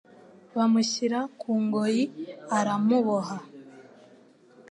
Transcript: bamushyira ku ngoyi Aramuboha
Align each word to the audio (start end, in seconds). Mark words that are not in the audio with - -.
bamushyira 0.57 1.19
ku 1.39 1.51
ngoyi 1.63 2.03
Aramuboha 2.57 3.37